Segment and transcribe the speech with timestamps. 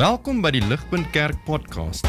[0.00, 2.06] Welkom by die Ligpunt Kerk podcast.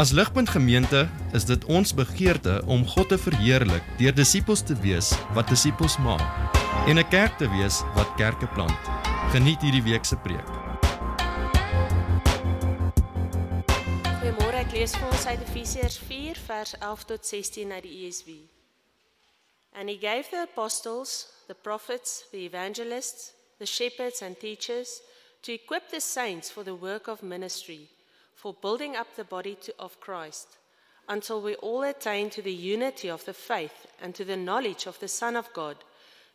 [0.00, 1.02] As Ligpunt Gemeente
[1.36, 6.24] is dit ons begeerte om God te verheerlik deur disippels te wees wat disippels maak
[6.88, 8.80] en 'n kerk te wees wat kerke plant.
[9.34, 10.48] Geniet hierdie week se preek.
[14.16, 18.28] Goeiemôre, ek lees vir ons uit Efesiërs 4 vers 11 tot 16 uit die ESV.
[19.76, 25.02] And he gave the apostles, the prophets, the evangelists, the shepherds and teachers
[25.46, 27.88] to equip the saints for the work of ministry,
[28.34, 30.56] for building up the body to, of Christ,
[31.08, 34.98] until we all attain to the unity of the faith and to the knowledge of
[34.98, 35.76] the Son of God,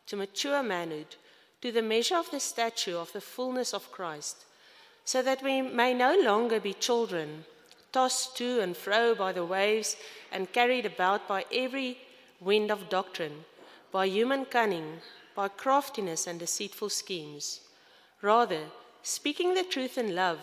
[0.06, 1.16] to mature manhood,
[1.60, 4.46] to the measure of the stature of the fullness of Christ,
[5.04, 7.44] so that we may no longer be children,
[7.92, 9.94] tossed to and fro by the waves
[10.32, 11.98] and carried about by every
[12.40, 13.44] wind of doctrine,
[13.92, 15.00] by human cunning,
[15.34, 17.60] by craftiness and deceitful schemes.
[18.22, 18.62] Rather,
[19.02, 20.38] speaking the truth in love,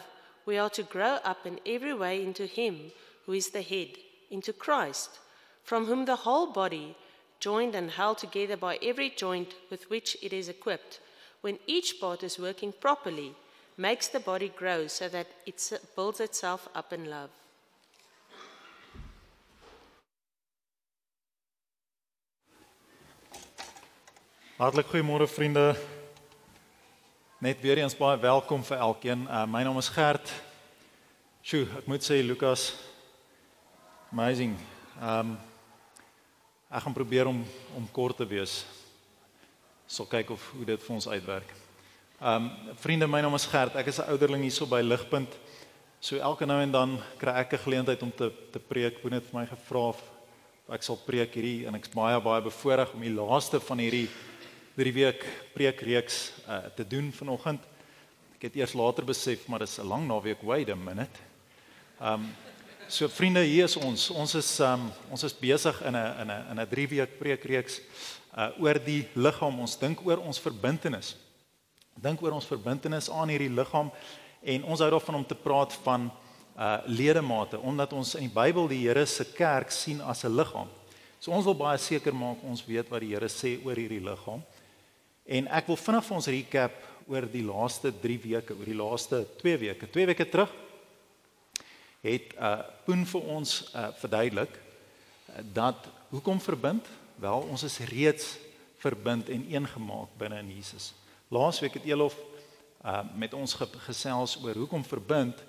[0.45, 2.91] we are to grow up in every way into Him
[3.25, 3.89] who is the head,
[4.31, 5.19] into Christ,
[5.63, 6.95] from whom the whole body,
[7.39, 10.99] joined and held together by every joint with which it is equipped,
[11.41, 13.35] when each part is working properly,
[13.77, 17.29] makes the body grow so that it builds itself up in love.
[24.57, 25.98] Hartlik goeiemôre vriende.
[27.39, 29.21] Net weer eens baie welkom vir elkeen.
[29.23, 30.27] Uh, my naam is Gert.
[31.39, 32.73] Sjoe, ek moet sê Lukas
[34.11, 34.57] amazing.
[34.99, 35.37] Ehm um,
[36.67, 37.39] ek gaan probeer om
[37.79, 38.65] om kort te wees.
[39.87, 41.53] Sal kyk of hoe dit vir ons uitwerk.
[42.19, 43.79] Ehm um, vriende, my naam is Gert.
[43.79, 45.39] Ek is 'n ouderling hierso by Ligpunt.
[46.03, 48.99] So elke nou en dan kry ek 'n geleentheid om te te preek.
[49.01, 50.03] Boone het my gevra of
[50.67, 54.09] ek sal preek hierdie en ek's baie baie bevoorreg om die laaste van hierdie
[54.79, 57.63] drie week preekreeks uh, te doen vanoggend.
[58.37, 61.19] Ek het eers later besef maar dis 'n lang naweek, wait a minute.
[61.99, 62.29] Um
[62.87, 64.09] so vriende, hier is ons.
[64.09, 67.81] Ons is um ons is besig in 'n in 'n in 'n drie week preekreeks
[68.37, 69.59] uh oor die liggaam.
[69.59, 71.15] Ons dink oor ons verbintenis.
[71.99, 73.91] Dink oor ons verbintenis aan hierdie liggaam
[74.41, 76.11] en ons hou daarvan om te praat van
[76.57, 80.69] uh ledemate omdat ons in die Bybel die Here se kerk sien as 'n liggaam.
[81.19, 84.41] So ons wil baie seker maak ons weet wat die Here sê oor hierdie liggaam.
[85.29, 86.77] En ek wil vinnig vir ons recap
[87.09, 89.89] oor die laaste 3 weke, oor die laaste 2 weke.
[89.93, 90.53] 2 weke terug
[92.01, 96.87] het uh Poen vir ons uh verduidelik uh, dat hoekom verbind?
[97.21, 98.37] Wel, ons is reeds
[98.81, 100.93] verbind en een gemaak binne in Jesus.
[101.29, 102.17] Laasweek het Elof
[102.81, 105.43] uh met ons ge gesels oor hoekom verbind?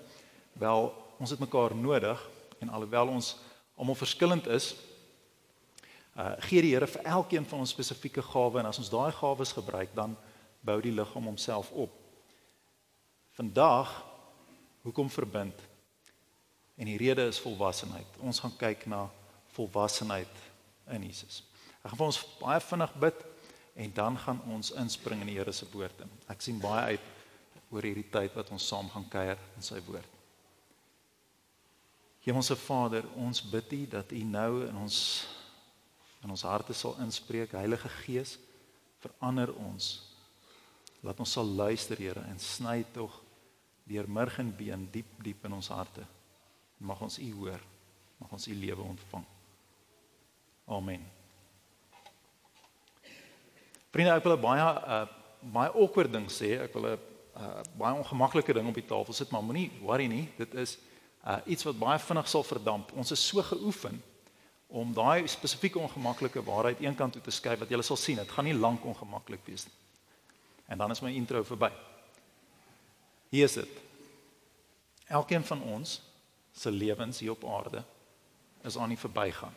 [0.53, 2.21] Wel, ons het mekaar nodig
[2.59, 3.33] en alhoewel ons
[3.75, 4.75] almal verskillend is,
[6.21, 9.53] uh gee die Here vir elkeen van ons spesifieke gawe en as ons daai gawes
[9.57, 10.13] gebruik dan
[10.61, 11.93] bou die liggaam homself op.
[13.33, 13.89] Vandag
[14.85, 15.57] hoekom verbind?
[16.77, 18.19] En die rede is volwassenheid.
[18.19, 19.07] Ons gaan kyk na
[19.55, 20.37] volwassenheid
[20.93, 21.43] in Jesus.
[21.81, 23.25] Ek gaan vir ons baie vinnig bid
[23.81, 26.15] en dan gaan ons inspring in die Here se woord in.
[26.29, 27.09] Ek sien baie uit
[27.71, 30.17] oor hierdie tyd wat ons saam gaan kuier in sy woord.
[32.21, 34.97] Hemelse Vader, ons bid U dat U nou in ons
[36.21, 37.55] in ons harte sal inspreek.
[37.57, 38.37] Heilige Gees,
[39.01, 39.93] verander ons.
[41.01, 43.15] Laat ons sal luister, Here, en sny tog
[43.89, 46.05] deur murg en been diep diep in ons harte.
[46.77, 47.61] Mag ons U hoor.
[48.21, 49.25] Mag ons U lewe ontvang.
[50.71, 51.01] Amen.
[53.91, 55.07] Vriende, ek wil 'n baie uh
[55.41, 56.61] baie awkward ding sê.
[56.61, 56.99] Ek wil 'n
[57.35, 60.29] uh baie ongemaklike ding op die tafel sit, maar moenie worry nie.
[60.37, 60.77] Dit is
[61.25, 62.93] uh iets wat baie vinnig sal verdamp.
[62.93, 64.01] Ons is so geoefen
[64.71, 68.47] om daai spesifieke ongemaklike waarheid eenkant toe te skuif wat jy sal sien, dit gaan
[68.47, 69.75] nie lank ongemaklik wees nie.
[70.71, 71.71] En dan is my intro verby.
[73.29, 73.81] Hier is dit.
[75.11, 75.99] Elkeen van ons
[76.55, 77.83] se lewens hier op aarde
[78.63, 79.55] is aan die verbygaan.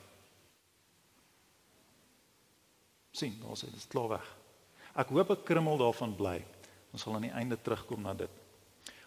[3.14, 4.26] sien, ons het dit klaar weg.
[4.98, 6.44] Ek hoop 'n krummel daarvan bly.
[6.92, 8.30] Ons sal aan die einde terugkom na dit.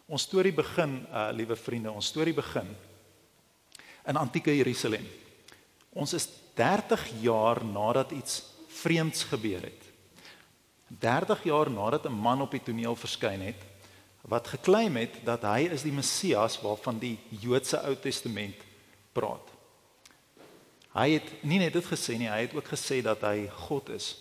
[0.07, 2.75] Ons storie begin, uh liewe vriende, ons storie begin
[4.05, 5.05] in antieke Jerusalem.
[5.97, 6.27] Ons is
[6.57, 8.44] 30 jaar nadat iets
[8.81, 9.83] vreemds gebeur het.
[10.88, 13.61] 30 jaar nadat 'n man op die toneel verskyn het
[14.27, 18.59] wat geklaim het dat hy is die Messias waarvan die Joodse Ou Testament
[19.15, 19.53] praat.
[20.91, 24.15] Hy het nie net dit gesê nie, hy het ook gesê dat hy God is.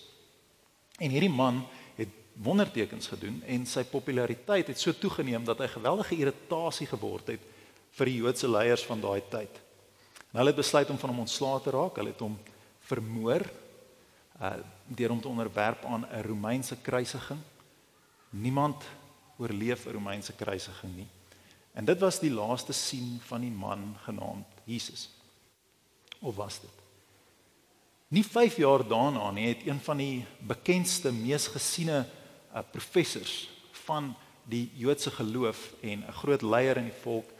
[0.98, 1.64] En hierdie man
[1.96, 7.40] het wondertekens gedoen en sy populariteit het so toegeneem dat hy geweldige irritasie geword het
[7.96, 9.65] vir die Joodse leiers van daai tyd.
[10.36, 11.96] En hulle het besluit om van hom ontslae te raak.
[11.96, 12.34] Hulle het hom
[12.84, 13.40] vermoor
[14.36, 14.56] uh
[14.86, 17.40] deur hom te onderwerp aan 'n Romeinse kruisiging.
[18.30, 18.84] Niemand
[19.38, 21.06] oorleef 'n Romeinse kruisiging nie.
[21.72, 25.08] En dit was die laaste sien van die man genaamd Jesus.
[26.20, 26.76] Of was dit?
[28.08, 32.06] Nie 5 jaar daarna nie het een van die bekendste, mees gesiene
[32.54, 37.30] uh, professors van die Joodse geloof en 'n groot leier in die volk,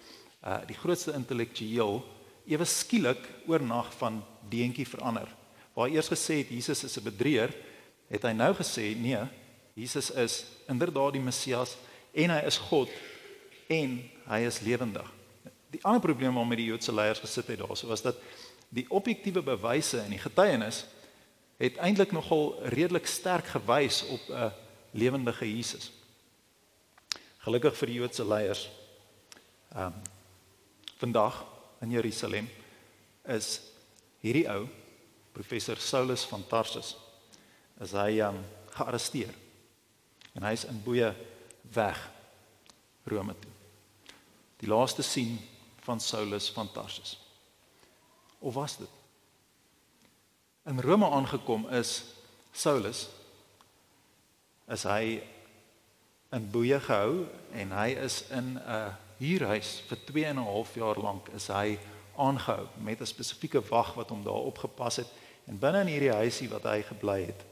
[0.45, 2.16] uh die grootste intellektueel,
[2.47, 5.29] ewe skielik oornag van deentjie verander.
[5.75, 7.55] Waar eers gesê het Jesus is 'n bedrieër,
[8.09, 9.19] het hy nou gesê nee,
[9.75, 11.77] Jesus is inderdaad die Messias
[12.15, 12.89] en hy is God
[13.69, 15.13] en hy is lewendig.
[15.71, 18.17] Die ander probleem waarmee die Joodse leiers gesit het daarso was dat
[18.69, 20.85] die objektiewe bewyse en die getuienis
[21.57, 24.53] het eintlik nogal redelik sterk gewys op 'n
[24.91, 25.93] lewendige Jesus.
[27.39, 28.69] Gelukkig vir die Joodse leiers.
[29.75, 29.95] Ehm um,
[30.97, 31.56] vandag
[31.87, 32.49] in Jerusalem
[33.31, 33.61] is
[34.25, 34.67] hierdie ou
[35.37, 36.97] professor Saulus van Tarsus
[37.85, 38.41] is hy um,
[38.75, 39.35] gearresteer.
[40.35, 41.13] En hy is in boeye
[41.77, 42.01] weg
[43.07, 43.53] Rome toe.
[44.63, 45.37] Die laaste sien
[45.85, 47.15] van Saulus van Tarsus.
[48.41, 48.93] Of was dit?
[50.67, 52.01] In Rome aangekom is
[52.57, 53.07] Saulus
[54.73, 55.21] is hy
[56.35, 60.99] in boeye gehou en hy is in 'n huurhuis vir 2 en 'n half jaar
[60.99, 61.79] lank is hy
[62.17, 65.09] aangehou met 'n spesifieke wag wat hom daar opgepas het.
[65.47, 67.45] En binne in hierdie huisie wat hy gebly het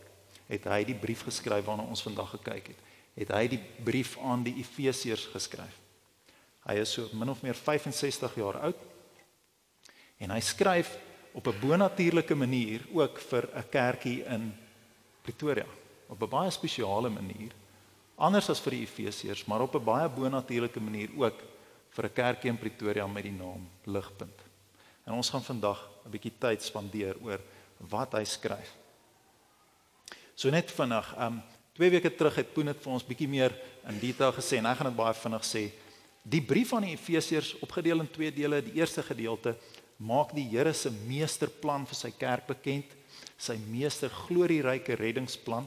[0.46, 2.81] het hy die brief geskryf waarna ons vandag gekyk het.
[3.14, 5.78] Het hy die brief aan die Efesiërs geskryf.
[6.69, 8.76] Hy is so min of meer 65 jaar oud.
[10.19, 10.99] En hy skryf
[11.32, 14.55] op 'n bonatuurlike manier ook vir 'n kerkie in
[15.22, 15.67] Pretoria.
[16.08, 17.52] Op 'n baie spesiale manier
[18.17, 21.43] anders as vir die Efesiërs, maar op 'n baie bonatuurlike manier ook
[21.94, 24.38] vir 'n kerkie in Pretoria met die naam Ligpunt.
[25.06, 27.41] En ons gaan vandag 'n bietjie tyd spandeer oor
[27.79, 28.73] wat hy skryf.
[30.35, 31.43] So net vinnig, um
[31.75, 33.55] 2 weke terug het Poen dit vir ons bietjie meer
[33.88, 35.73] in detail gesê en ek gaan dit baie vinnig sê.
[36.23, 38.62] Die brief aan die Efesiërs opgedeel in twee dele.
[38.62, 39.56] Die eerste gedeelte
[39.99, 42.87] maak die Here se meesterplan vir sy kerk bekend,
[43.38, 45.67] sy meester glorieryke reddingsplan.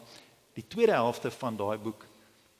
[0.56, 2.06] Die tweede helfte van daai boek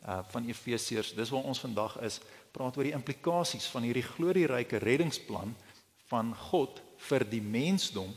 [0.08, 2.20] uh van Efesiërs, dis waar ons vandag is,
[2.52, 5.56] praat oor die implikasies van hierdie glorieryke reddingsplan
[6.08, 8.14] van God vir die mensdom,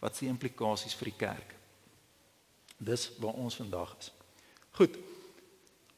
[0.00, 1.54] wat se implikasies vir die kerk.
[2.80, 4.12] Dis waar ons vandag is.
[4.78, 4.96] Goed.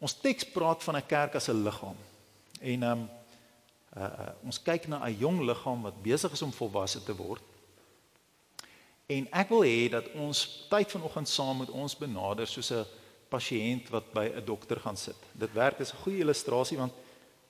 [0.02, 1.96] Ons teks praat van 'n kerk as 'n liggaam.
[2.60, 3.08] En um
[3.96, 7.42] uh, uh ons kyk na 'n jong liggaam wat besig is om volwasse te word.
[9.06, 12.86] En ek wil hê dat ons tyd vanoggend saam met ons benader soos 'n
[13.28, 15.16] pasiënt wat by 'n dokter gaan sit.
[15.32, 16.92] Dit werk is 'n goeie illustrasie want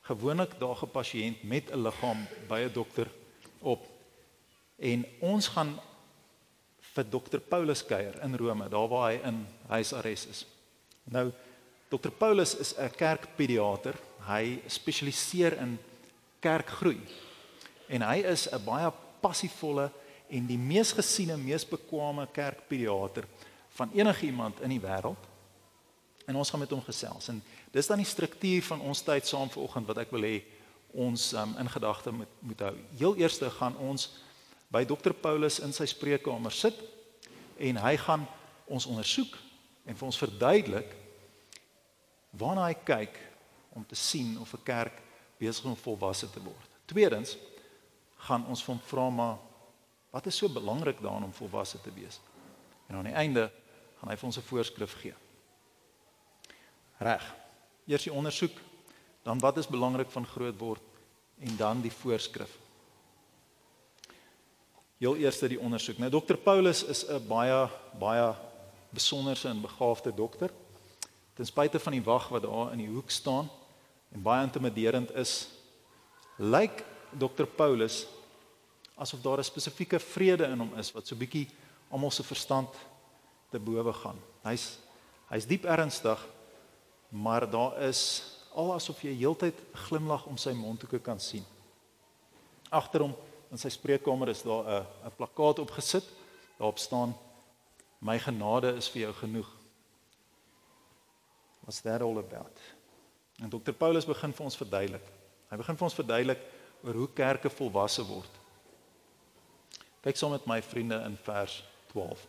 [0.02, 3.08] gewoonlik daag 'n pasiënt met 'n liggaam by 'n dokter
[3.58, 3.86] op.
[4.76, 5.80] En ons gaan
[6.94, 10.46] vir dokter Paulus kuier in Rome, daar waar hy in huisarrest is.
[11.04, 11.30] Nou
[11.88, 13.94] dokter Paulus is 'n kerkpediater.
[14.26, 15.78] Hy spesialiseer in
[16.40, 17.00] kerkgroei.
[17.88, 19.90] En hy is 'n baie passievolle
[20.28, 23.24] en die mees gesiene, mees bekwame kerkpediater
[23.68, 25.31] van enige iemand in die wêreld.
[26.32, 27.28] En ons gaan met hom gesels.
[27.28, 30.38] En dis dan die struktuur van ons tyd saam vanoggend wat ek wil hê
[30.96, 32.72] ons um, in gedagte moet moet hou.
[32.96, 34.08] Heel eerste gaan ons
[34.72, 36.78] by Dr Paulus in sy spreekkamer sit
[37.60, 38.24] en hy gaan
[38.64, 39.36] ons ondersoek
[39.84, 40.94] en vir ons verduidelik
[42.40, 43.18] waarna hy kyk
[43.76, 45.02] om te sien of 'n kerk
[45.36, 46.68] besig om volwasse te word.
[46.88, 47.36] Tweedens
[48.16, 49.36] gaan ons van vra maar
[50.10, 52.20] wat is so belangrik daarin om volwasse te wees?
[52.88, 53.50] En aan die einde
[54.00, 55.21] gaan hy vir ons 'n voorskrif gee.
[57.02, 57.34] Reg.
[57.86, 58.54] Eers die ondersoek,
[59.22, 60.82] dan wat is belangrik van groot word
[61.42, 62.58] en dan die voorskrif.
[65.02, 65.98] Heel eerste die ondersoek.
[65.98, 67.68] Nou dokter Paulus is 'n baie
[67.98, 68.34] baie
[68.90, 70.50] besonderse en begaafde dokter.
[71.34, 73.50] Ten spyte van die wag wat daar in die hoek staan
[74.12, 75.48] en baie intimiderend is,
[76.36, 78.06] lyk dokter Paulus
[78.94, 81.48] asof daar 'n spesifieke vrede in hom is wat so bietjie
[81.90, 82.68] almal se verstand
[83.50, 84.18] te bowe gaan.
[84.42, 84.78] Hy's
[85.28, 86.28] hy's diep ernstig
[87.12, 88.24] maar daar is
[88.56, 91.44] al asof jy heeltyd glimlag om sy mondhoeke kan sien.
[92.72, 93.12] Agter hom
[93.52, 96.04] in sy spreekkamer is daar 'n 'n plakkaat opgesit.
[96.58, 97.14] Daarop staan:
[98.00, 99.48] My genade is vir jou genoeg.
[101.60, 102.58] What's that all about?
[103.42, 105.04] En Dr Paulus begin vir ons verduidelik.
[105.50, 106.40] Hy begin vir ons verduidelik
[106.82, 108.40] oor hoe kerke volwasse word.
[110.02, 112.26] Kyk saam met my vriende in vers 12.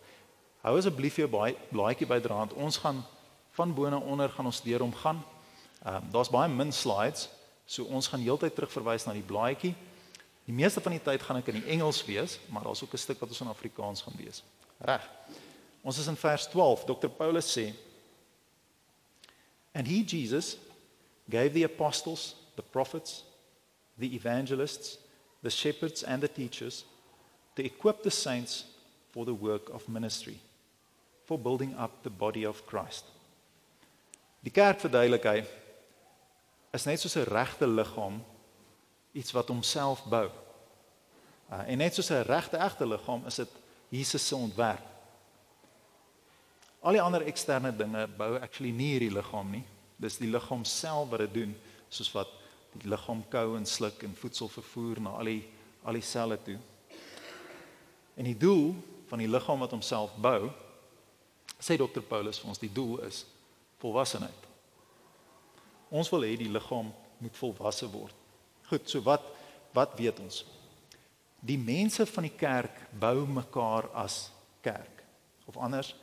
[0.61, 1.27] Hou asseblief jou
[1.69, 2.53] blaadjie byderhand.
[2.53, 3.03] Ons gaan
[3.53, 5.23] van bo na onder gaan ons deur hom gaan.
[5.83, 7.29] Ehm um, daar's baie min slides,
[7.65, 9.75] so ons gaan heeltyd terugverwys na die blaadjie.
[10.45, 12.97] Die meeste van die tyd gaan ek in die Engels wees, maar daar's ook 'n
[12.97, 14.43] stuk wat ons in Afrikaans gaan wees.
[14.77, 15.09] Reg.
[15.81, 16.85] Ons is in vers 12.
[16.85, 17.73] Dr Paulus sê
[19.73, 20.57] And he Jesus
[21.29, 23.23] gave the apostles, the prophets,
[23.97, 24.97] the evangelists,
[25.41, 26.85] the shepherds, and the teachers
[27.55, 28.65] to equip the saints
[29.11, 30.39] for the work of ministry,
[31.25, 33.05] for building up the body of Christ.
[34.43, 35.41] Die kerk verduidelik hy
[36.75, 38.23] is net soos 'n regte liggaam
[39.13, 40.27] iets wat homself bou.
[41.51, 43.49] Uh, en net soos 'n regte egte liggaam is dit
[43.89, 44.83] Jesus se ontwerp.
[46.81, 49.63] Al die ander eksterne dinge bou actually nie hierdie liggaam nie.
[49.95, 51.55] Dis die liggaam self wat dit doen,
[51.89, 52.27] soos wat
[52.73, 55.43] die liggaam kou en sluk en voedsel vervoer na al die
[55.83, 56.59] al die selle toe.
[58.15, 58.75] En die doel
[59.07, 60.51] van die liggaam wat homself bou,
[61.59, 63.25] sê dokter Paulus vir ons, die doel is
[63.83, 64.49] volwassenheid.
[65.93, 66.89] Ons wil hê die liggaam
[67.21, 68.15] moet volwasse word.
[68.69, 69.29] Goed, so wat
[69.73, 70.43] wat weet ons?
[71.41, 74.27] Die mense van die kerk bou mekaar as
[74.61, 75.01] kerk.
[75.49, 75.95] Of anders,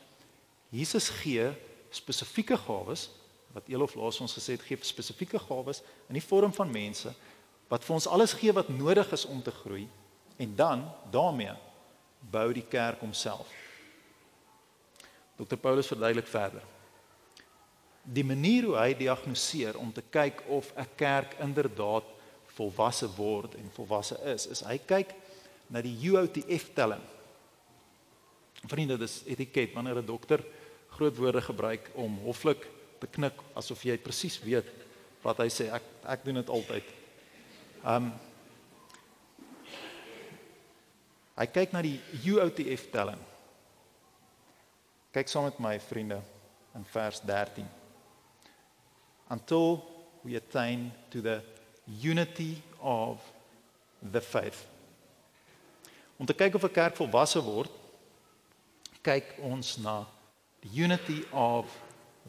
[0.74, 1.46] Jesus gee
[1.94, 3.08] spesifieke gawes
[3.54, 7.14] wat Elof laas ons gesê het gee spesifieke gawes in die vorm van mense
[7.70, 9.86] wat vir ons alles gee wat nodig is om te groei
[10.42, 10.84] en dan
[11.14, 11.54] daarmee
[12.30, 13.48] bou die kerk homself.
[15.38, 16.62] Dr Paulus verduidelik verder.
[18.10, 22.04] Die manier hoe hy diagnoseer om te kyk of 'n kerk inderdaad
[22.56, 25.14] volwasse word en volwasse is, is hy kyk
[25.68, 27.02] na die UOTF telling.
[28.66, 30.44] Vriende, dis etiket wanneer 'n dokter
[30.88, 32.66] groot woorde gebruik om hoflik
[32.98, 34.66] te knik asof jy presies weet
[35.22, 35.70] wat hy sê.
[35.72, 36.84] Ek ek doen dit altyd.
[37.84, 38.12] Um
[41.40, 41.96] Hy kyk na die
[42.28, 43.20] UOTF telling.
[45.10, 46.20] Kyk saam met my vriende
[46.76, 47.79] in vers 13.
[49.30, 49.84] Until
[50.22, 51.40] we attain to the
[51.86, 53.20] unity of
[54.10, 54.66] the faith.
[56.16, 57.70] Om te kyk of 'n kerk volwasse word,
[59.02, 60.04] kyk ons na
[60.60, 61.66] the unity of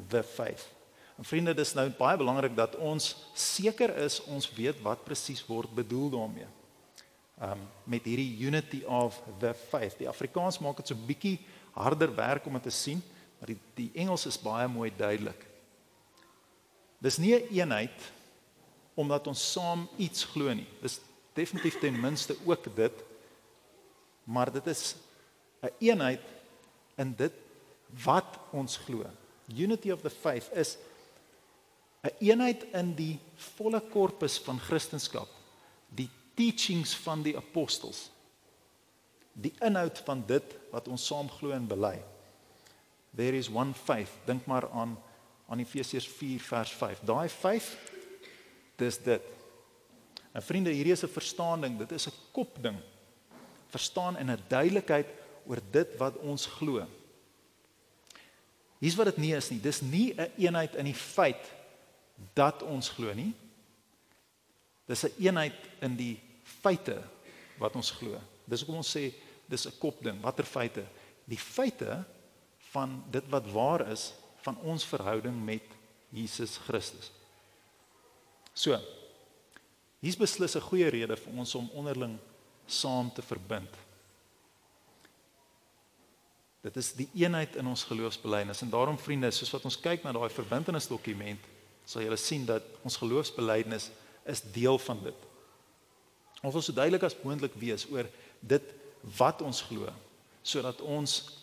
[0.08, 0.70] the faith.
[1.18, 5.70] En vriende, dis nou baie belangrik dat ons seker is ons weet wat presies word
[5.76, 6.48] bedoel daarmee.
[7.42, 9.98] Um met hierdie unity of the faith.
[9.98, 11.40] Die Afrikaans maak dit so bietjie
[11.74, 13.04] harder werk om dit te sien,
[13.40, 15.51] maar die die Engels is baie mooi duidelik.
[17.02, 18.12] Dis nie 'n een eenheid
[18.94, 20.68] omdat ons saam iets glo nie.
[20.82, 21.00] Dis
[21.34, 22.94] definitief ten minste ook dit.
[24.24, 24.96] Maar dit is
[25.62, 26.22] 'n een eenheid
[26.96, 27.34] in dit
[28.04, 29.06] wat ons glo
[29.58, 30.78] unity of the faith is
[32.02, 35.28] 'n een eenheid in die volle korpus van Christendom.
[35.90, 38.10] Die teachings van die apostels.
[39.34, 42.04] Die inhoud van dit wat ons saam glo en bely.
[43.16, 44.10] There is one faith.
[44.26, 44.98] Dink maar aan
[45.52, 47.00] aan Efesiërs 4 vers 5.
[47.04, 47.70] Daai 5
[48.80, 49.22] dis dit.
[50.32, 52.78] En vriende, hierdie is 'n verstaaning, dit is 'n kopding.
[53.68, 55.08] Verstaan in 'n duidelikheid
[55.46, 56.88] oor dit wat ons glo.
[58.80, 59.60] Hier's wat dit nie is nie.
[59.60, 61.52] Dis nie 'n een eenheid in die feit
[62.34, 63.34] dat ons glo nie.
[64.86, 67.04] Dis 'n een eenheid in die feite
[67.58, 68.20] wat ons glo.
[68.46, 69.14] Dis hoekom ons sê
[69.46, 70.22] dis 'n kopding.
[70.22, 70.84] Watter feite?
[71.26, 72.04] Die feite
[72.58, 75.64] van dit wat waar is van ons verhouding met
[76.10, 77.12] Jesus Christus.
[78.54, 78.80] So.
[80.02, 82.18] Hier's beslis 'n goeie rede vir ons om onderling
[82.66, 83.70] saam te verbind.
[86.62, 90.12] Dit is die eenheid in ons geloofsbelijdenis en daarom vriende, soos wat ons kyk na
[90.12, 91.40] daai verbintenisdokument,
[91.86, 93.90] sal julle sien dat ons geloofsbelijdenis
[94.26, 95.28] is deel van dit.
[96.42, 98.06] Ons wil so duidelik as moontlik wees oor
[98.40, 98.74] dit
[99.18, 99.90] wat ons glo,
[100.42, 101.41] sodat ons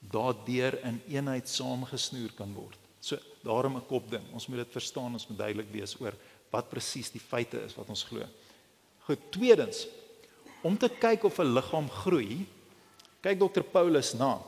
[0.00, 2.78] daardeur in eenheid saamgesnoer kan word.
[3.00, 4.24] So daarom 'n kopding.
[4.32, 6.14] Ons moet dit verstaan, ons moet duidelik wees oor
[6.50, 8.24] wat presies die feite is wat ons glo.
[9.06, 9.86] Goed, tweedens,
[10.62, 12.46] om te kyk of 'n liggaam groei,
[13.20, 14.40] kyk dokter Paulus na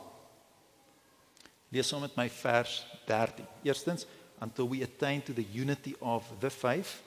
[1.72, 3.46] Lees saam met my vers 13.
[3.64, 4.04] Eerstens,
[4.44, 7.00] until we attain to the unity of the faith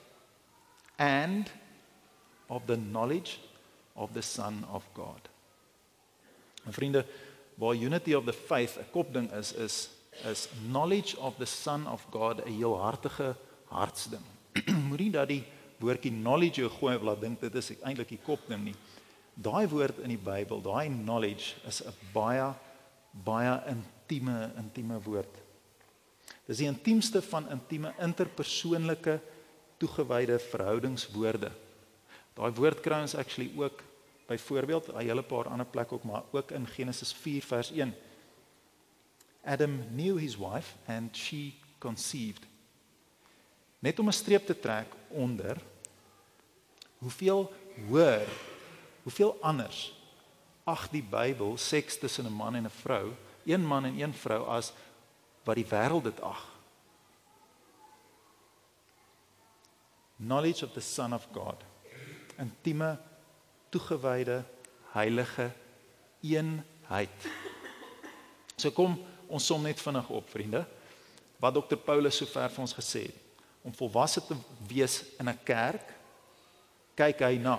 [0.98, 1.50] and
[2.48, 3.38] of the knowledge
[3.94, 5.28] of the son of God.
[6.64, 7.04] En vriende,
[7.56, 9.90] waar unity of the faith 'n kopding is, is
[10.24, 14.24] is knowledge of the son of God 'n heel hartige hartsding.
[14.88, 15.44] Moenie dat die
[15.78, 18.76] woordjie knowledge jou gooi laat dink dit is eintlik die kopding nie.
[19.34, 22.54] Daai woord in die Bybel, daai knowledge is 'n baie
[23.24, 25.34] baie intieme intieme woord.
[26.46, 29.20] Dis die intiemste van intieme interpersoonlike
[29.78, 31.50] toegewyde verhoudingswoorde.
[32.36, 33.82] Daai woord kry ons actually ook
[34.26, 37.94] byvoorbeeld 'n hele paar ander plekke ook maar ook in Genesis 4 vers 1.
[39.44, 42.42] Adam knew his wife and she conceived.
[43.78, 45.56] Net om 'n streep te trek onder
[46.98, 47.52] hoeveel
[47.88, 48.28] hoër,
[49.02, 49.94] hoeveel anders
[50.64, 53.12] ag die Bybel seks tussen 'n man en 'n vrou
[53.44, 54.72] een man en een vrou as
[55.44, 56.54] wat die wêreld dit ag.
[60.16, 61.62] Knowledge of the Son of God.
[62.36, 62.98] intieme,
[63.70, 64.42] toegewyde,
[64.92, 65.50] heilige
[66.22, 67.28] eenheid.
[68.56, 68.96] So kom
[69.28, 70.64] ons som net vinnig op, vriende.
[71.42, 73.22] Wat dokter Paulus sover vir ons gesê het
[73.66, 74.36] om volwasse te
[74.68, 75.90] wees in 'n kerk,
[76.94, 77.58] kyk hy na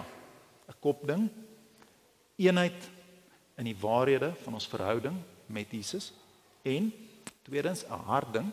[0.67, 1.29] 'n kopding,
[2.37, 2.89] eenheid
[3.57, 6.13] in die waarhede van ons verhouding met Jesus
[6.63, 6.93] en
[7.43, 8.51] tweedens 'n hardding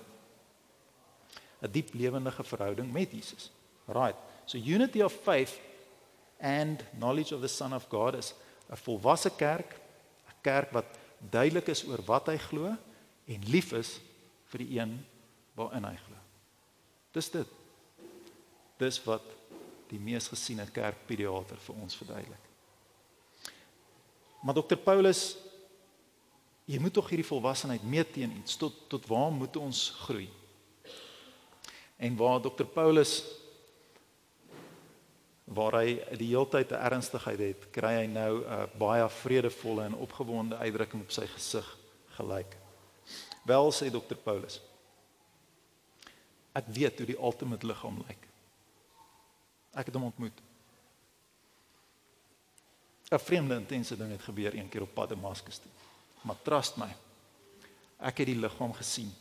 [1.62, 3.50] 'n diep lewendige verhouding met Jesus.
[3.87, 4.16] Right.
[4.44, 5.61] So unity of faith
[6.41, 8.35] and knowledge of the son of God is
[8.71, 9.81] 'n volwasse kerk,
[10.29, 10.87] 'n kerk wat
[11.19, 12.76] duidelik is oor wat hy glo
[13.26, 14.00] en lief is
[14.53, 15.07] vir die een
[15.55, 16.17] waarin hy glo.
[17.12, 17.49] Dis dit.
[18.79, 19.23] Dis wat
[19.88, 22.45] die mees gesiene kerkpediater vir ons verduidelik.
[24.43, 25.37] Maar dokter Paulus
[26.64, 30.29] jy moet tog hierdie volwassenheid meet teen iets tot tot waar moet ons groei?
[31.97, 33.23] En waar dokter Paulus
[35.44, 39.94] waar hy die heeltyd 'n ernstigheid het, kry hy nou 'n uh, baie vredevolle en
[39.94, 41.76] opgewonde uitdrukking op sy gesig
[42.16, 42.56] gelyk.
[43.44, 44.60] Wel sê dokter Paulus.
[46.52, 48.28] Ek weet hoe die ultimate liggaam lyk.
[49.74, 50.40] Ek het hom ontmoet.
[53.10, 55.70] 'n Vreemde intense ding het gebeur een keer op pad Damaskus toe.
[56.22, 56.88] Maar trust my.
[57.98, 59.12] Ek het die liggaam gesien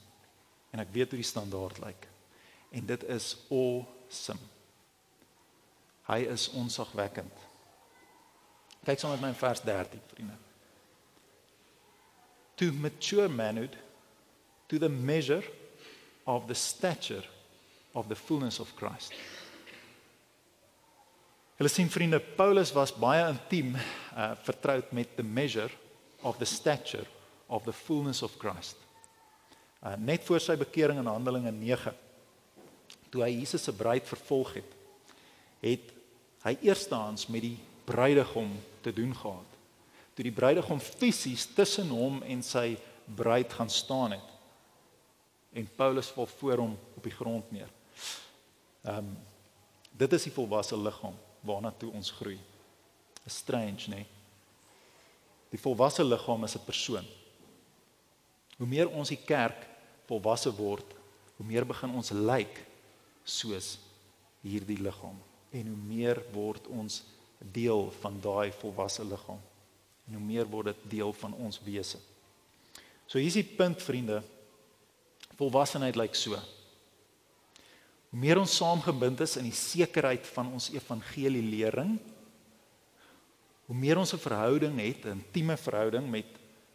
[0.71, 2.07] en ek weet hoe die standaard lyk.
[2.71, 4.52] En dit is awesome.
[6.07, 7.43] Hy is onsagwekkend.
[8.83, 10.36] Kyk sommer met my in vers 13, vriende.
[12.60, 13.77] To mature manhood
[14.67, 15.43] to the measure
[16.27, 17.24] of the stature
[17.93, 19.13] of the fullness of Christ.
[21.57, 23.75] Hulle sien vriende, Paulus was baie intiem
[24.15, 25.72] uh vertroud met the measure
[26.24, 27.05] of the stature
[27.48, 28.75] of the fullness of Christ.
[29.79, 31.93] Uh net voor sy bekering in Handelinge 9
[33.13, 34.69] toe hy Jesus se bruid vervolg het,
[35.63, 35.91] het
[36.43, 38.52] hy eerstens met die bruidegom
[38.84, 39.49] te doen gehad.
[40.13, 42.76] Toe die bruidegom fisies tussen hom en sy
[43.15, 44.30] bruid gaan staan het
[45.54, 47.69] en Paulus val voor hom op die grond neer.
[48.82, 49.17] Ehm um,
[49.93, 51.13] dit is die volwasse liggaam
[51.45, 52.39] waarna toe ons groei.
[53.23, 53.99] Is strange, né?
[54.02, 54.06] Nee?
[55.54, 57.06] Die volwasse liggaam is 'n persoon.
[58.58, 59.67] Hoe meer ons die kerk
[60.08, 60.95] volwasse word,
[61.38, 62.65] hoe meer begin ons lyk like
[63.23, 63.78] soos
[64.41, 65.21] hierdie liggaam
[65.53, 67.03] en hoe meer word ons
[67.53, 69.41] deel van daai volwasse liggaam
[70.07, 71.99] en hoe meer word dit deel van ons wese.
[73.07, 74.21] So hier's die punt vriende.
[75.39, 76.37] Volwassenheid lyk so.
[78.11, 81.95] Hoe meer ons saamgebind is in die sekerheid van ons evangelie lering,
[83.65, 86.27] hoe meer ons 'n verhouding het, 'n intieme verhouding met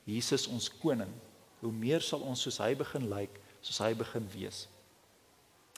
[0.05, 1.13] Jesus ons koning,
[1.61, 4.67] hoe meer sal ons soos hy begin lyk, soos hy begin wees.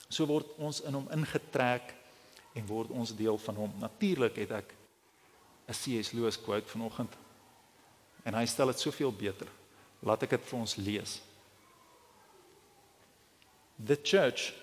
[0.09, 1.95] So word ons in hom ingetrek
[2.53, 3.73] en word ons deel van hom.
[3.79, 4.75] Natuurlik het ek
[5.67, 6.11] 'n C.S.
[6.11, 7.13] Lewis quote vanoggend
[8.23, 9.47] en hy stel dit soveel beter.
[9.99, 11.21] Laat ek dit vir ons lees.
[13.85, 14.53] The church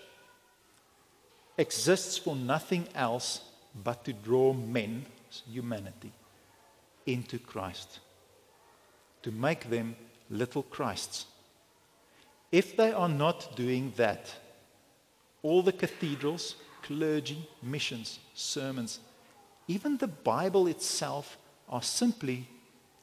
[1.56, 3.40] exists for nothing else
[3.84, 5.06] but to draw men,
[5.50, 6.12] humanity,
[7.06, 8.00] into Christ,
[9.22, 9.96] to make them
[10.30, 11.26] little Christs.
[12.50, 14.32] If they are not doing that,
[15.42, 19.00] all the cathedrals, clergy, missions, sermons,
[19.66, 21.36] even the Bible itself
[21.68, 22.46] are simply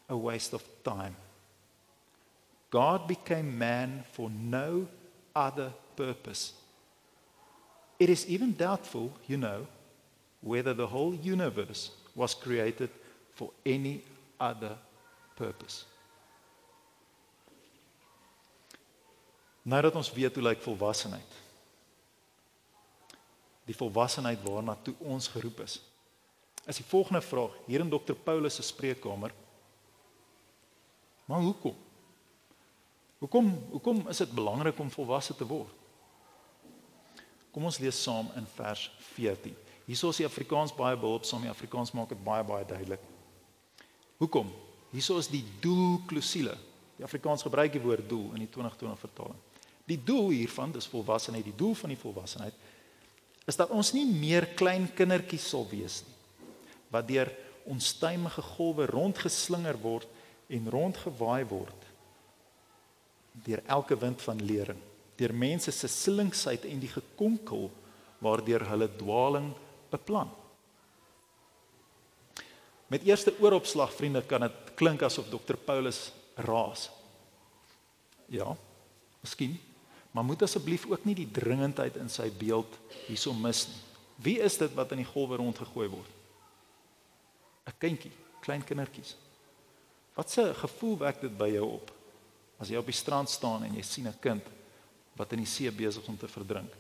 [0.09, 1.15] a waste of time.
[2.69, 4.87] God became man for no
[5.35, 6.53] other purpose.
[7.99, 9.67] It is even doubtful, you know,
[10.41, 12.89] whether the whole universe was created
[13.33, 14.03] for any
[14.39, 14.77] other
[15.35, 15.85] purpose.
[19.61, 21.44] Nou dat ons weet hoe lyk volwassenheid
[23.65, 25.79] die volwassenheid waarna toe ons geroep is.
[26.65, 29.33] As die volgende vraag hier in dokter Paulus se spreekkamer.
[31.25, 31.75] Maar hoekom?
[33.21, 35.71] Hoekom hoekom is dit belangrik om volwasse te word?
[37.53, 39.55] Kom ons lees saam in vers 14.
[39.85, 41.45] Hierso is die Afrikaans baie behulpsaam.
[41.45, 43.01] Die Afrikaans maak dit baie baie duidelik.
[44.19, 44.49] Hoekom?
[44.91, 46.57] Hierso is die doel klousule.
[46.97, 49.39] Die Afrikaans gebruik die woord doel in die 2020 vertaling.
[49.85, 52.54] Die doel hiervan, dis volwassenheid, die doel van die volwassenheid
[53.45, 56.13] is dat ons nie meer klein kindertjies sal wees nie
[56.93, 57.31] wat deur
[57.69, 60.07] onstuimige golwe rondgeslinger word
[60.53, 61.87] en rondgewaai word
[63.45, 64.81] deur elke wind van lering
[65.19, 67.69] deur mense se slinksheid en die gekonkel
[68.23, 69.51] waardeur hulle dwaling
[69.91, 70.31] beplan.
[72.91, 76.89] Met eerste ooropslag vriende kan dit klink asof dokter Paulus raas.
[78.29, 78.55] Ja
[79.21, 79.55] miskien
[80.15, 82.77] Maar moet asseblief ook nie die dringendheid in sy beeld
[83.09, 83.81] hierso mis nie.
[84.23, 86.11] Wie is dit wat in die golwe rondgegooi word?
[87.67, 89.15] 'n kindjie, klein kindertjies.
[90.15, 91.91] Wat 'n gevoel wek dit by jou op
[92.59, 94.43] as jy op die strand staan en jy sien 'n kind
[95.17, 96.71] wat in die see besig is om te verdrink?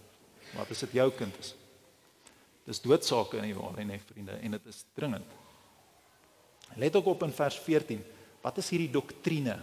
[0.55, 1.55] Wat as dit jou kind is?
[2.65, 5.27] Dis doodsake in die waarheid, nee vriende, en dit is dringend.
[6.75, 8.03] Let ook op in vers 14.
[8.41, 9.61] Wat is hierdie doktrine?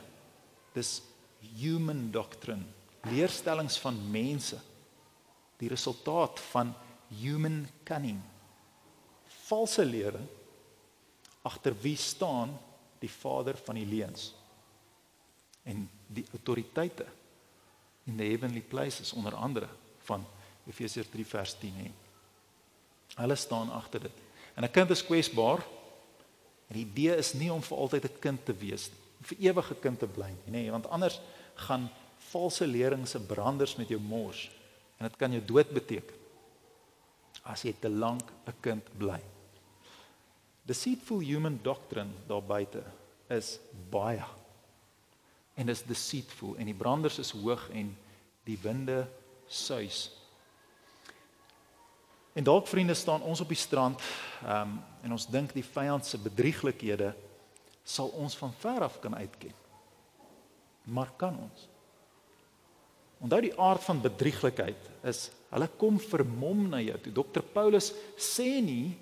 [0.74, 1.02] Dis
[1.40, 2.64] human doctrine,
[3.10, 4.58] leerstellings van mense.
[5.56, 6.74] Die resultaat van
[7.08, 8.20] human cunning.
[9.46, 10.28] Valse lering
[11.42, 12.54] agter wie staan
[13.02, 14.30] die vader van die leuns
[15.66, 17.06] en die autoriteite
[18.06, 19.68] in the heavenly places onder andere
[20.06, 20.24] van
[20.66, 21.90] Efesiërs 3 vers 10 hè.
[23.14, 24.18] Hulle staan agter dit.
[24.54, 25.66] En 'n kind is kwesbaar.
[26.66, 29.70] En die idee is nie om vir altyd 'n kind te wees nie, vir ewig
[29.70, 31.20] 'n kind te bly nie, nê, want anders
[31.54, 31.90] gaan
[32.30, 34.50] valse lering se branders met jou mors
[34.98, 36.20] en dit kan jou dood beteken
[37.42, 39.20] as jy te lank 'n kind bly.
[40.62, 42.82] Deceitful human doctrine daar buite
[43.28, 43.58] is
[43.90, 44.24] baie
[45.54, 47.96] en is deceitful en die branders is hoog en
[48.44, 49.08] die winde
[49.46, 50.10] suis.
[52.32, 54.00] En dalk vriende staan ons op die strand
[54.46, 57.12] um, en ons dink die vyand se bedrieglikhede
[57.84, 59.52] sal ons van ver af kan uitken.
[60.82, 61.68] Maar kan ons?
[63.22, 67.12] Onthou die aard van bedrieglikheid is hulle kom vermom na jou toe.
[67.20, 68.94] Dr Paulus sê nie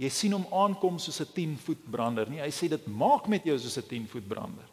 [0.00, 2.40] jy sien hom aankom soos 'n 10 voet brander nie.
[2.40, 4.68] Hy sê dit maak met jou soos 'n 10 voet brander.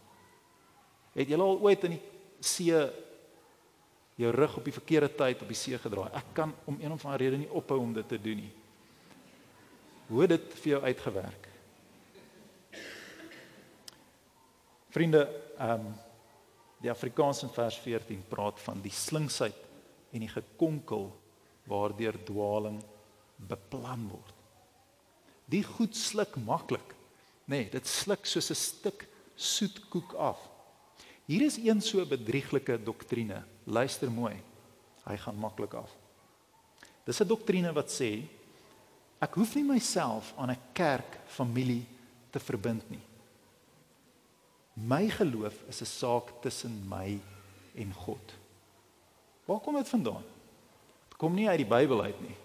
[1.13, 2.01] Het jy al ooit in die
[2.39, 2.89] see
[4.15, 6.09] jou rug op die verkeerde tyd op die see gedraai?
[6.13, 8.53] Ek kan om een of ander rede nie ophou om dit te doen nie.
[10.07, 11.47] Hoe het dit vir jou uitgewerk?
[14.89, 15.93] Vriende, ehm um,
[16.81, 19.57] die Afrikaanse vers 14 praat van die slinksheid
[20.11, 21.11] en die gekonkel
[21.69, 22.81] waardeur dwaaling
[23.49, 24.37] beplan word.
[25.51, 26.95] Die goed sluk maklik.
[27.45, 30.39] Nee, dit sluk soos 'n stuk soet koek af.
[31.25, 33.43] Hier is een so bedrieglike doktrine.
[33.65, 34.41] Luister mooi.
[35.05, 35.91] Hy gaan maklik af.
[37.05, 38.27] Dis 'n doktrine wat sê
[39.19, 41.85] ek hoef nie myself aan 'n kerk familie
[42.31, 43.10] te verbind nie.
[44.73, 47.19] My geloof is 'n saak tussen my
[47.75, 48.33] en God.
[49.45, 50.23] Waar kom dit vandaan?
[51.09, 52.35] Dit kom nie uit die Bybel uit nie.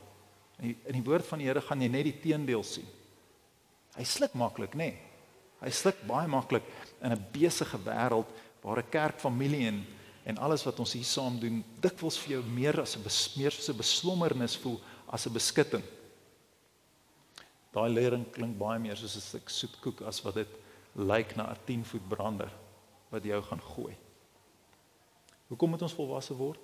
[0.59, 2.87] In die, in die woord van die Here gaan jy net die teendeel sien.
[3.97, 4.77] Hy sluk maklik, nê?
[4.77, 4.99] Nee.
[5.61, 6.65] Hy sluk baie maklik
[7.03, 8.29] in 'n besige wêreld
[8.63, 9.87] waar 'n kerkfamilie en
[10.27, 13.73] en alles wat ons hier saam doen dikwels vir jou meer as 'n meer so
[13.73, 15.85] 'n beslommernis voel as 'n beskutting.
[17.73, 20.49] Daai lering klink baie meer soos 'n stuk soetkoek as wat dit
[20.97, 22.53] lyk na 'n 10 voet brander
[23.09, 23.97] wat jou gaan gooi.
[25.47, 26.61] Hoekom moet ons volwasse word?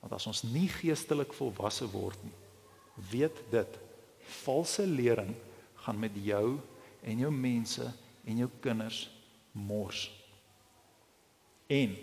[0.00, 2.38] Want as ons nie geestelik volwasse word nie,
[3.10, 3.78] weet dit
[4.44, 5.34] valse lering
[5.74, 6.58] gaan met jou
[7.02, 7.92] en jou mense
[8.24, 9.10] en jou kinders
[9.52, 10.10] mors.
[11.66, 11.96] En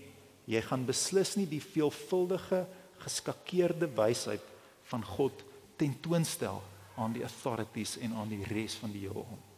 [0.45, 2.65] jy gaan beslis nie die veelvuldige
[2.99, 4.43] geskakeerde wysheid
[4.83, 5.43] van God
[5.79, 6.61] tentoonstel
[6.99, 9.48] aan die authorities en aan die res van die heelal.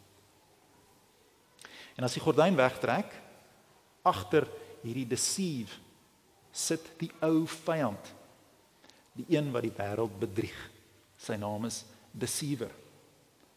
[1.96, 3.12] En as die gordyn wegtrek
[4.06, 4.48] agter
[4.82, 5.78] hierdie deceive
[6.52, 8.12] sit die ou vyand.
[9.16, 10.56] Die een wat die wêreld bedrieg.
[11.20, 12.72] Sy naam is deceiver.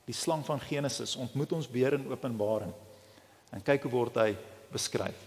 [0.06, 2.74] Die slang van Genesis ontmoet ons weer in Openbaring.
[3.56, 4.30] En kyk hoe word hy
[4.72, 5.18] beskryf.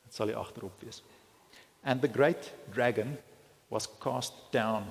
[0.00, 1.02] Dit sal hier agterop wees.
[1.84, 3.16] And the great dragon
[3.70, 4.88] was cast down.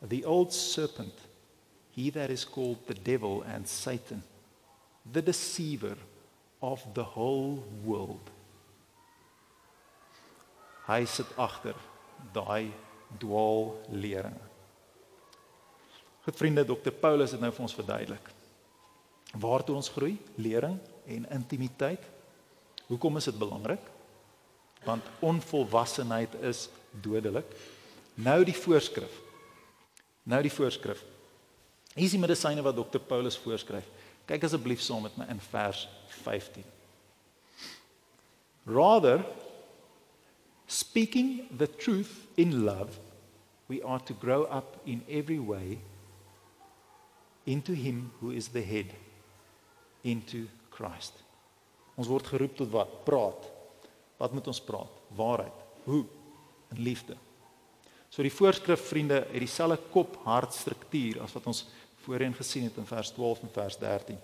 [0.00, 1.28] The old serpent
[1.92, 4.22] he that is called the devil and satan
[5.12, 5.96] the deceiver
[6.60, 8.30] of the whole world.
[10.86, 11.76] Hy sit agter
[12.34, 12.70] daai
[13.20, 14.36] dwaal lering.
[16.24, 18.26] Goed vriende, Dr Paulus het nou vir ons verduidelik.
[19.40, 20.16] Waartoe ons groei?
[20.36, 20.76] Lering
[21.08, 22.02] en intimiteit.
[22.90, 23.82] Hoekom is dit belangrik?
[24.84, 27.46] Want onvolwassenheid is dodelik.
[28.20, 29.12] Nou die voorskrif.
[30.28, 31.04] Nou die voorskrif.
[31.94, 33.86] Hier is die medisyne wat Dr Paulus voorskryf.
[34.30, 35.88] Kyk asseblief saam met my in vers
[36.22, 36.62] 15.
[38.70, 39.24] Rather
[40.70, 43.00] speaking the truth in love
[43.66, 45.78] we are to grow up in every way
[47.44, 48.94] into him who is the head
[50.04, 51.24] into Christ.
[51.98, 52.94] Ons word geroep tot wat?
[53.04, 53.50] Praat.
[54.20, 55.02] Wat moet ons praat?
[55.18, 55.66] Waarheid.
[55.84, 56.04] Hoe?
[56.70, 57.18] In liefde.
[58.10, 61.64] So die voorskrif vriende het dieselfde kop-hart struktuur as wat ons
[62.04, 64.18] voorheen gesien het in vers 12 en vers 13.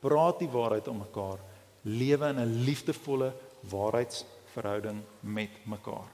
[0.00, 1.38] Praat die waarheid om mekaar,
[1.82, 6.08] lewe in 'n liefdevolle waarheidsverhouding met mekaar.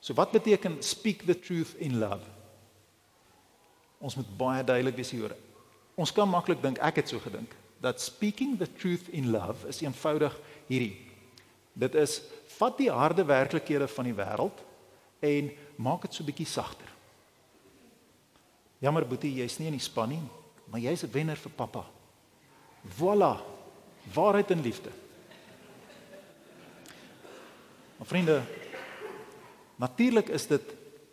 [0.00, 2.24] So wat beteken speak the truth in love?
[3.98, 5.36] Ons moet baie duidelik wees hieroor.
[5.94, 9.80] Ons kan maklik dink ek het so gedink dat speaking the truth in love is
[9.80, 10.96] eenvoudig hierdie.
[11.72, 12.22] Dit is
[12.56, 14.62] vat die harde werklikhede van die wêreld
[15.20, 16.95] en maak dit so bietjie sagter.
[18.78, 20.22] Jammer Boetie, jy's nie in die span nie,
[20.70, 21.84] maar jy's 'n wenner vir pappa.
[22.98, 23.40] Voilà.
[24.14, 24.90] Waarheid en liefde.
[27.96, 28.42] Maar vriende,
[29.76, 30.62] natuurlik is dit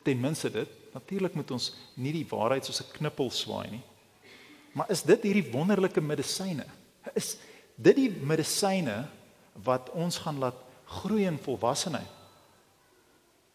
[0.03, 0.69] ten minste dit.
[0.93, 3.83] Natuurlik moet ons nie die waarheid soos 'n knippel swaai nie.
[4.73, 6.65] Maar is dit hierdie wonderlike medisyne?
[7.13, 7.37] Is
[7.75, 9.07] dit die medisyne
[9.63, 12.09] wat ons gaan laat groei in volwassenheid?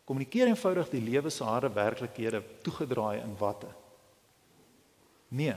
[0.04, 3.68] Kommunikeer eenvoudig die lewe se harde werklikhede toegedraai in watte.
[5.28, 5.56] Nee.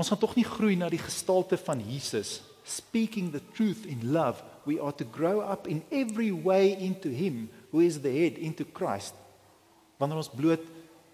[0.00, 4.42] Ons gaan tog nie groei na die gestalte van Jesus speaking the truth in love.
[4.64, 8.64] We are to grow up in every way into him who is the head into
[8.64, 9.14] Christ.
[9.98, 10.62] Wanneer ons bloot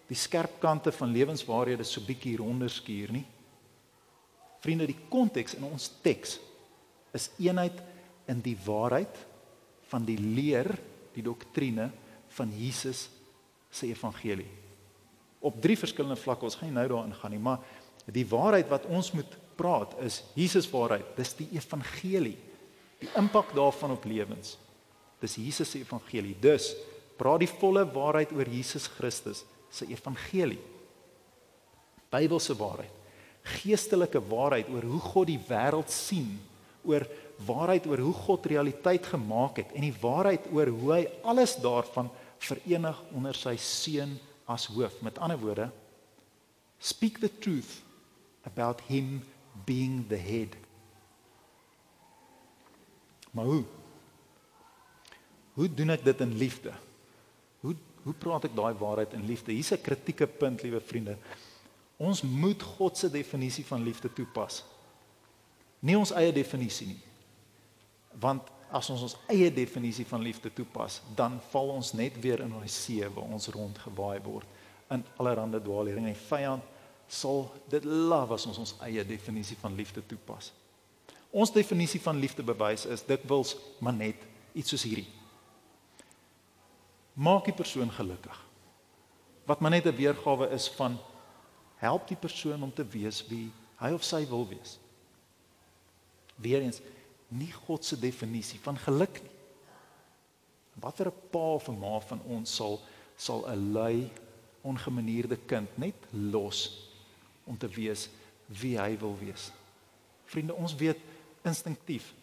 [0.08, 3.24] die skerp kante van lewenswaarhede so bietjie ronder skuur nie.
[4.64, 6.38] Vriende die konteks in ons teks
[7.16, 7.76] is eenheid
[8.28, 9.20] in die waarheid
[9.88, 10.70] van die leer
[11.16, 11.90] die doktrine
[12.36, 13.06] van Jesus
[13.72, 14.67] se evangelie
[15.40, 17.62] op drie verskillende vlakke ons gaan nie nou daarin gaan nie maar
[18.06, 22.36] die waarheid wat ons moet praat is Jesus waarheid dis die evangelie
[23.02, 24.56] die impak daarvan op lewens.
[25.22, 26.34] Dis Jesus se evangelie.
[26.40, 26.72] Dus
[27.18, 30.60] praat die volle waarheid oor Jesus Christus se evangelie.
[32.10, 32.94] Bybelse waarheid.
[33.58, 36.36] Geestelike waarheid oor hoe God die wêreld sien,
[36.86, 37.06] oor
[37.46, 42.08] waarheid oor hoe God realiteit gemaak het en die waarheid oor hoe hy alles daarvan
[42.42, 44.16] verenig onder sy seun
[44.48, 45.00] as hoof.
[45.04, 45.68] Met ander woorde,
[46.78, 47.82] speak the truth
[48.48, 49.20] about him
[49.64, 50.56] being the head
[53.30, 53.64] Maar hoe?
[55.52, 56.72] Hoe doen ek dit in liefde?
[57.60, 59.52] Hoe hoe praat ek daai waarheid in liefde?
[59.52, 61.18] Hier's 'n kritieke punt, liewe vriende.
[61.96, 64.64] Ons moet God se definisie van liefde toepas.
[65.78, 67.02] Nie ons eie definisie nie.
[68.18, 72.52] Want as ons ons eie definisie van liefde toepas, dan val ons net weer in
[72.52, 74.46] daai see waar ons rondgewaai word
[74.92, 76.64] in allerlei dwaalering en die vyand
[77.08, 80.52] sal dit love as ons ons eie definisie van liefde toepas.
[81.32, 83.54] Ons definisie van liefde bewys is dikwels
[83.84, 84.20] maar net
[84.56, 85.08] iets soos hierdie.
[87.18, 88.36] Maak die persoon gelukkig.
[89.48, 90.98] Wat maar net 'n weergawe is van
[91.76, 93.50] help die persoon om te wees wie
[93.80, 94.78] hy of sy wil wees.
[96.36, 96.80] Weerens
[97.28, 99.36] nie God se definisie van geluk nie.
[100.80, 102.80] Watter 'n pa of 'n ma van ons sal
[103.16, 104.10] sal 'n lui
[104.60, 106.90] ongemanierde kind net los
[107.44, 108.08] om te wees
[108.46, 109.50] wie hy wil wees.
[110.24, 110.98] Vriende, ons weet
[111.42, 112.14] instinktief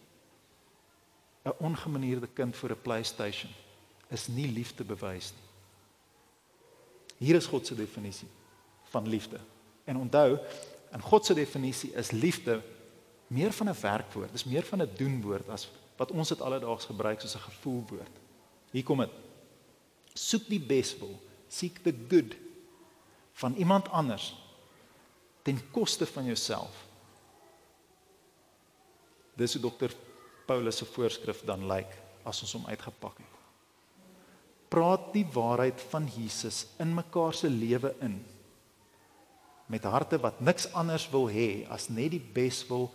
[1.44, 3.50] 'n ongemanierde kind vir 'n PlayStation
[4.10, 5.46] is nie liefde bewys nie.
[7.26, 8.28] Hier is God se definisie
[8.84, 9.38] van liefde.
[9.84, 10.38] En onthou,
[10.92, 12.62] in God se definisie is liefde
[13.26, 17.20] meer van 'n werkwoord, dis meer van 'n doenwoord as wat ons dit alledaags gebruik
[17.20, 18.14] soos 'n gevoelwoord.
[18.70, 19.10] Hier kom dit.
[20.14, 22.36] Soek die beswil, seek the good
[23.32, 24.34] van iemand anders
[25.42, 26.86] ten koste van jouself
[29.36, 29.92] Dis hoe dokter
[30.48, 31.90] Paulus se voorskrif dan lyk
[32.26, 33.34] as ons hom uitgepak het.
[34.72, 38.18] Praat die waarheid van Jesus in mekaar se lewe in
[39.66, 42.86] met harte wat niks anders wil hê as net die beswil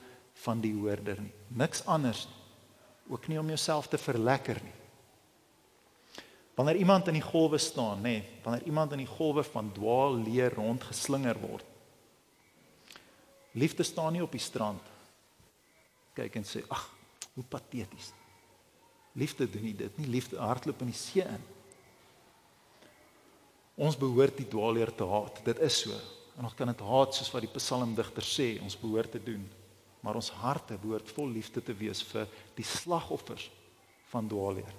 [0.41, 1.34] van die hoorder nie.
[1.47, 2.38] Niks anders nie.
[3.12, 4.77] Ook nie om jouself te verlekker nie.
[6.56, 10.17] Wanneer iemand in die golwe staan, nê, nee, wanneer iemand in die golwe van dwaal
[10.21, 11.65] leer rondgeslinger word.
[13.51, 14.91] Liefde staan nie op die strand
[16.17, 16.84] kyk en sê ag
[17.36, 18.12] hoe pateties
[19.19, 21.45] liefde doen nie dit nie liefde hardloop in die see in
[23.82, 25.95] ons behoort die dwaalleer te haat dit is so
[26.38, 29.43] en ons kan dit haat soos wat die psalmdigter sê ons behoort te doen
[30.02, 33.50] maar ons harte behoort vol liefde te wees vir die slagoffers
[34.12, 34.76] van dwaalleer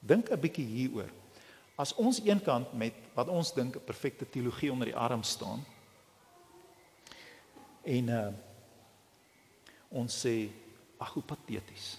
[0.00, 1.10] dink 'n bietjie hieroor
[1.76, 5.64] as ons eenkant met wat ons dink 'n perfekte teologie onder die arm staan
[7.84, 8.32] en uh
[9.90, 10.50] ons sê
[11.00, 11.96] ag hoe pateties.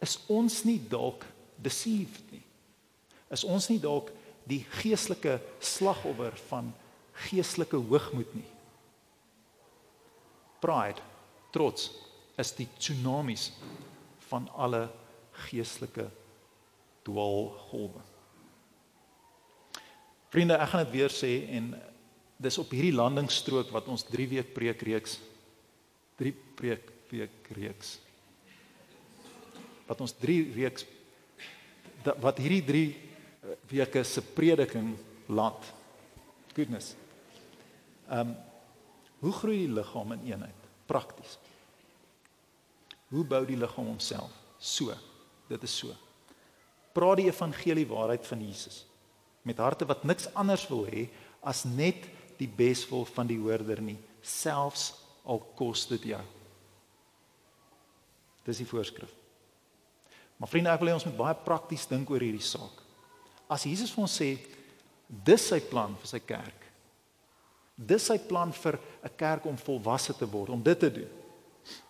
[0.00, 1.26] Is ons nie dalk
[1.60, 2.44] deceived nie?
[3.30, 4.12] Is ons nie dalk
[4.48, 6.70] die geestelike slagoffer van
[7.26, 8.46] geestelike hoogmoed nie?
[10.60, 11.02] Pride,
[11.54, 11.90] trots
[12.40, 13.50] is die tsunamies
[14.30, 14.86] van alle
[15.48, 16.06] geestelike
[17.06, 18.02] dwaalgolwe.
[20.30, 21.72] Vriende, ek gaan dit weer sê en
[22.40, 25.18] dis op hierdie landingsstrook wat ons 3 week preekreeks
[26.20, 27.96] drie preek week reeks.
[29.88, 30.84] Wat ons drie reeks
[32.22, 34.94] wat hierdie drie eh, weke se prediking
[35.28, 35.72] land.
[36.54, 36.94] Goodness.
[38.08, 38.38] Ehm um,
[39.20, 40.68] hoe groei die liggaam in eenheid?
[40.90, 41.38] Prakties.
[43.10, 44.32] Hoe bou die liggaam homself?
[44.58, 44.94] So.
[45.50, 45.94] Dit is so.
[46.94, 48.84] Praat die evangelie waarheid van Jesus
[49.46, 51.06] met harte wat niks anders wil hê
[51.48, 52.04] as net
[52.36, 54.90] die beswil van die hoorder nie, selfs
[55.24, 56.20] al kos dit jou.
[58.44, 59.12] Dis die voorskrif.
[60.40, 62.84] Maar vriende, ek wil hê ons moet baie prakties dink oor hierdie saak.
[63.48, 64.30] As Jesus vir ons sê
[65.08, 66.59] dis sy plan vir sy kerk.
[67.80, 71.08] Dis sy plan vir 'n kerk om volwasse te word, om dit te doen.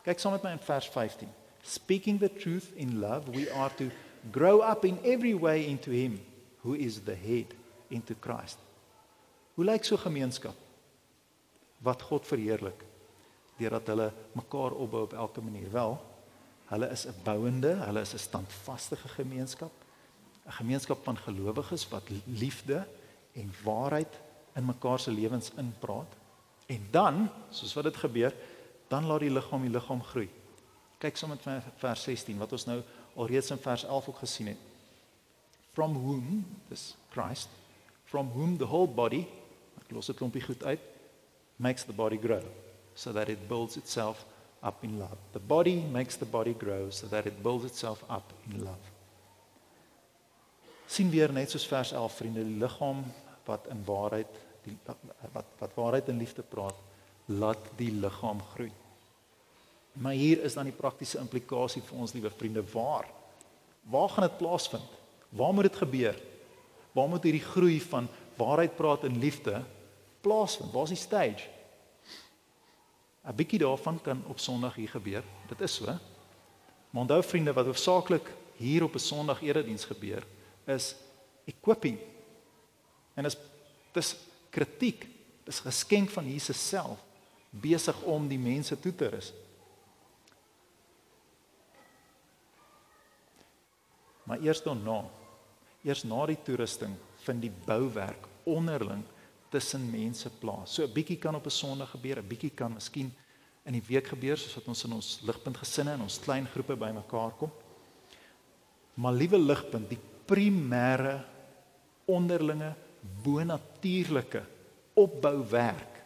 [0.04, 1.28] Kyk saam met my in vers 15.
[1.62, 3.90] Speaking the truth in love, we are to
[4.30, 6.20] grow up in every way into him
[6.62, 7.54] who is the head
[7.88, 8.58] into Christ.
[9.54, 10.54] Hoe lyk so gemeenskap
[11.84, 12.84] wat God verheerlik
[13.58, 15.70] deurdat hulle mekaar opbou op elke manier?
[15.72, 15.98] Wel,
[16.70, 19.72] hulle is 'n bouende, hulle is 'n standvaste gemeenskap,
[20.46, 22.86] 'n gemeenskap van gelowiges wat liefde
[23.32, 24.20] en waarheid
[24.54, 26.16] in mekaar se lewens inpraat.
[26.66, 28.34] En dan, soos wat dit gebeur,
[28.88, 30.28] dan laat die liggaam die liggaam groei.
[30.98, 32.80] Kyk sommer met vers 16 wat ons nou
[33.14, 34.58] alreeds in vers 11 ook gesien het.
[35.72, 37.48] From whom, this Christ,
[38.04, 39.26] from whom the whole body,
[39.80, 40.80] ek los dit klompie goed uit,
[41.56, 42.42] makes the body grow
[42.94, 44.24] so that it builds itself
[44.62, 45.16] up in love.
[45.32, 48.90] The body makes the body grow so that it builds itself up in love.
[50.90, 53.04] sien weer net soos vers 11 vriende die liggaam
[53.44, 54.76] wat in waarheid die
[55.32, 56.76] wat wat waarheid en liefde praat
[57.26, 58.72] laat die liggaam groei.
[59.92, 63.08] Maar hier is dan die praktiese implikasie vir ons liewe vriende waar
[63.90, 64.98] waar gaan dit plaasvind?
[65.28, 66.16] Waar moet dit gebeur?
[66.92, 69.62] Waar moet hierdie groei van waarheid praat en liefde
[70.20, 70.72] plaasvind?
[70.72, 71.48] Waar is die stage?
[73.24, 75.24] 'n Bietjie daarvan kan op Sondag hier gebeur.
[75.48, 75.84] Dit is so.
[76.90, 80.26] Maar onthou vriende wat hoofsaaklik hier op 'n Sondag erediens gebeur
[80.66, 80.94] is
[81.44, 81.98] equipping.
[83.20, 83.36] En is
[83.92, 84.14] dis
[84.54, 85.04] kritiek.
[85.44, 87.02] Dis geskenk van Jesus self
[87.50, 89.32] besig om die mense toe te rus.
[94.30, 95.00] Maar eers daarna,
[95.82, 99.02] eers na die toerusting vind die bouwerk onderling
[99.50, 100.74] tussen mense plaas.
[100.74, 103.12] So 'n bietjie kan op 'n Sondag gebeur, 'n bietjie kan miskien
[103.64, 106.76] in die week gebeur soos wat ons in ons ligpunt gesinne en ons klein groepe
[106.76, 107.50] bymekaar kom.
[108.94, 111.24] Maar liewe ligpunt, die primêre
[112.06, 112.74] onderlinge
[113.22, 114.42] bonatuurlike
[114.98, 116.00] opbouwerk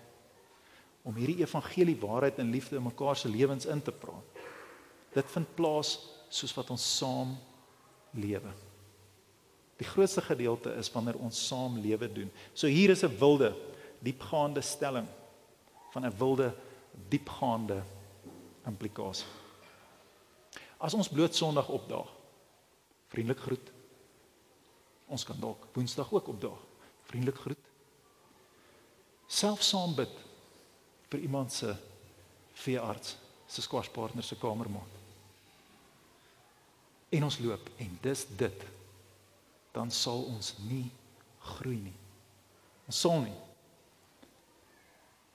[1.04, 4.44] om hierdie evangelie waarheid en liefde in mekaar se lewens in te praat.
[5.14, 5.98] Dit vind plaas
[6.32, 7.36] soos wat ons saam
[8.16, 8.52] lewe.
[9.78, 12.30] Die grootste gedeelte is wanneer ons saam lewe doen.
[12.54, 13.54] So hier is 'n wilde,
[14.00, 15.06] diepgaande stelling
[15.92, 16.54] van 'n wilde,
[17.08, 17.82] diepgaande
[18.66, 19.26] implikasie.
[20.78, 22.08] As ons bloot Sondag opdaag,
[23.08, 23.72] vriendelik groet.
[25.06, 26.60] Ons kan dalk Woensdag ook opdaag,
[27.14, 27.70] vriendelik groet.
[29.30, 30.10] Self saam bid
[31.12, 31.70] vir iemand se
[32.64, 33.14] veearts,
[33.46, 35.00] se squashpartner se kamermaat.
[37.14, 38.66] En ons loop en dis dit
[39.74, 40.88] dan sal ons nie
[41.54, 41.96] groei nie.
[42.86, 43.38] Ons sal nie.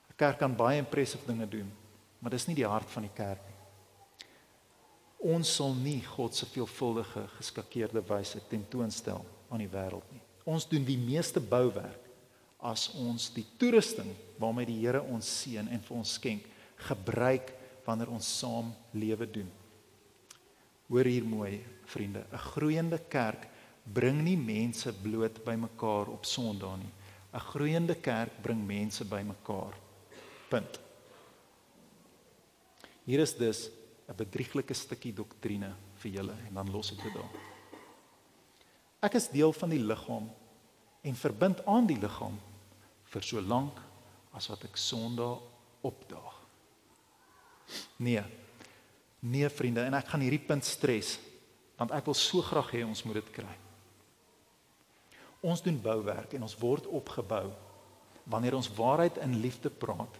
[0.09, 1.71] 'n Kerk kan baie impressive dinge doen,
[2.19, 3.59] maar dis nie die hart van die kerk nie.
[5.35, 10.28] Ons sal nie God se veelvuldige geskakeerde wyse tentoonstel aan die wêreld nie.
[10.49, 12.07] Ons doen die meeste bouwerk
[12.59, 14.09] as ons die toerusting
[14.41, 16.47] waarmee die Here ons seën en vir ons skenk
[16.89, 17.53] gebruik
[17.85, 19.47] wanneer ons saam lewe doen.
[20.89, 23.47] Hoor hier mooi, vriende, 'n groeiende kerk
[23.85, 26.93] bring nie mense bloot bymekaar op Sondag nie.
[27.33, 29.73] 'n Groeiende kerk bring mense bymekaar.
[30.49, 30.79] Punt.
[33.05, 33.69] Hier is dus
[34.09, 37.48] 'n bedrieglike stukkie doktrine vir julle en dan los ek dit daar.
[38.99, 40.27] Ek is deel van die liggaam
[41.01, 42.35] en verbind aan die liggaam
[43.13, 43.79] vir so lank
[44.35, 45.39] as wat ek Sondag
[45.88, 46.35] opdaag.
[48.03, 48.23] Nee.
[49.19, 51.17] Nee vriende, en ek gaan hierdie punt stres
[51.80, 53.53] want ek wil so graag hê ons moet dit kry.
[55.47, 57.45] Ons doen bouwerk en ons word opgebou
[58.28, 60.19] wanneer ons waarheid in liefde praat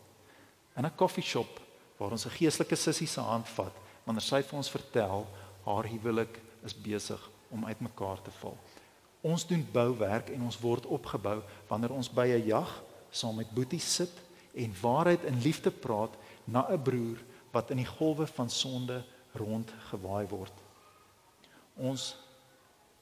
[0.80, 1.60] in 'n koffieshop
[1.98, 3.76] waar ons 'n geestelike sussie se hand vat
[4.06, 5.28] wanneer sy vir ons vertel
[5.66, 8.58] haar huwelik is besig om uitmekaar te val.
[9.22, 13.96] Ons doen bouwerk en ons word opgebou wanneer ons by 'n jag saam met boeties
[13.96, 14.14] sit
[14.54, 16.14] en waarheid in liefde praat
[16.44, 17.18] na 'n broer
[17.52, 19.04] wat in die golwe van sonde
[19.34, 20.54] rondgewaai word.
[21.76, 22.16] Ons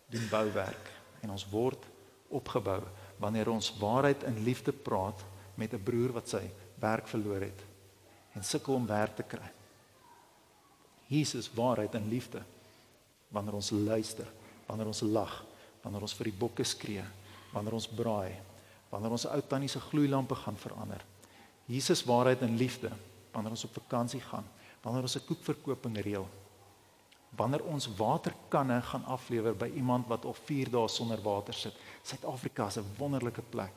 [0.10, 0.92] doen bouwerk
[1.22, 1.86] en ons word
[2.28, 2.82] opgebou
[3.18, 5.24] wanneer ons waarheid in liefde praat
[5.56, 6.50] met 'n broer wat sy
[6.80, 7.62] werk verloor het
[8.34, 9.52] en sukkel om werk te kry.
[11.08, 12.44] Jesus waarheid en liefde
[13.28, 14.28] wanneer ons luister,
[14.66, 15.46] wanneer ons lag,
[15.84, 17.04] wanneer ons vir die bokke skree,
[17.54, 18.34] wanneer ons braai,
[18.90, 21.04] wanneer ons ou tannie se gloeilampe gaan verander
[21.68, 22.92] Jesus waarheid en liefde
[23.32, 24.46] wanneer ons op vakansie gaan,
[24.82, 26.28] wanneer ons 'n koekverkoping reël,
[27.36, 31.76] wanneer ons waterkanne gaan aflewer by iemand wat al 4 dae sonder water sit.
[32.04, 33.74] Suid-Afrika is 'n wonderlike plek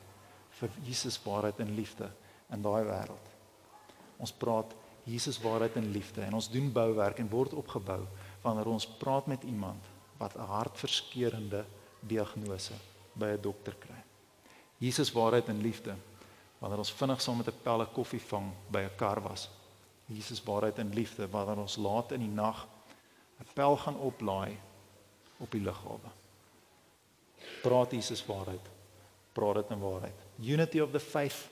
[0.49, 2.11] vir Jesus waarheid en liefde
[2.49, 3.27] in daai wêreld.
[4.17, 4.73] Ons praat
[5.03, 8.07] Jesus waarheid en liefde en ons doen bouwerk en word opgebou
[8.41, 9.83] wanneer ons praat met iemand
[10.17, 11.65] wat 'n hartverskeurende
[12.01, 12.73] diagnose
[13.13, 14.03] by 'n dokter kry.
[14.77, 15.95] Jesus waarheid en liefde
[16.59, 19.49] wanneer ons vinnig saam met 'n pelle koffie vang by 'n kar was.
[20.05, 22.67] Jesus waarheid en liefde wanneer ons laat in die nag
[23.39, 24.57] 'n pel gaan oplaai
[25.37, 26.09] op die lughawe.
[27.61, 28.69] Praat Jesus waarheid.
[29.33, 30.19] Praat dit in waarheid.
[30.39, 31.49] Unity of the faith,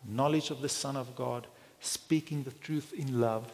[0.00, 1.46] knowledge of the son of God,
[1.78, 3.48] speaking the truth in love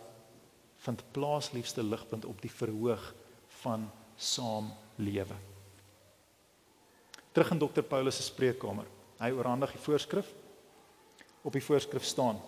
[0.77, 3.15] vind plaas liefste ligpunt op die verhoog
[3.63, 5.35] van saam lewe.
[7.37, 8.87] Terug in dokter Paulus se spreekkamer.
[9.21, 10.31] Hy oorhandig die voorskrif.
[11.45, 12.39] Op die voorskrif staan: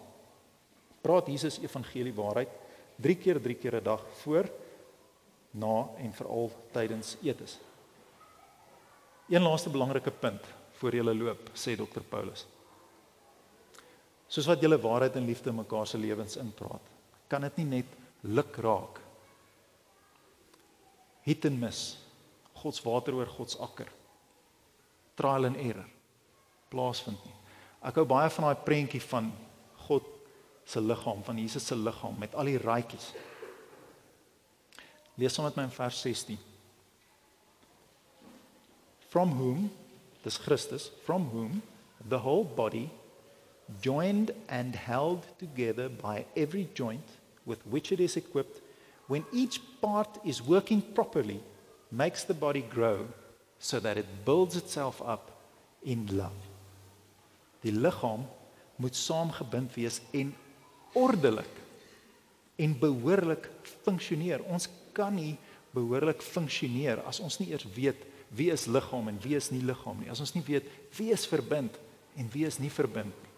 [1.05, 2.55] Praat Jesus evangelie waarheid
[2.97, 4.49] 3 keer 3 keer 'n dag voor,
[5.51, 7.59] na en veral tydens etes.
[9.29, 10.49] Een laaste belangrike punt
[10.81, 12.47] voor jy loop, sê dokter Paulus.
[14.27, 16.83] Soos wat jy waarheid en liefde in mekaar se lewens inpraat,
[17.29, 17.87] kan dit nie net
[18.23, 19.01] luk raak.
[21.23, 21.99] Hit en mis.
[22.55, 23.98] God se water oor God se akker.
[25.19, 25.87] Trial and error
[26.73, 27.37] plaasvind nie.
[27.89, 29.31] Ek hou baie van daai prentjie van
[29.87, 30.07] God
[30.69, 33.13] se liggaam, van Jesus se liggaam met al die raaitjies.
[35.19, 36.39] Lees sommer met my in vers 16.
[39.09, 39.71] From whom,
[40.23, 41.63] dis Christus, from whom
[42.07, 42.91] the whole body
[43.81, 47.17] joined and held together by every joint
[47.47, 48.61] with which it is equipped
[49.09, 51.41] when each part is working properly
[51.91, 53.07] makes the body grow
[53.59, 55.31] so that it builds itself up
[55.83, 56.47] in love.
[57.63, 58.27] Die liggaam
[58.79, 60.35] moet saamgebind wees en
[60.95, 61.51] ordelik
[62.59, 63.49] en behoorlik
[63.85, 64.43] funksioneer.
[64.47, 65.37] Ons kan nie
[65.75, 70.03] behoorlik funksioneer as ons nie eers weet wie is liggaam en wie is nie liggaam
[70.03, 70.11] nie.
[70.11, 70.67] As ons nie weet
[70.99, 71.79] wie is verbind
[72.19, 73.29] en wie is nie verbind nie.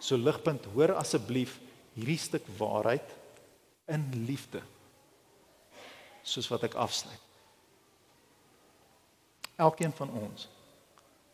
[0.00, 1.56] So ligpunt, hoor asseblief
[1.96, 3.14] hierdie stuk waarheid
[3.90, 4.62] in liefde.
[6.22, 7.27] Soos wat ek afsluit.
[9.58, 10.46] Elkeen van ons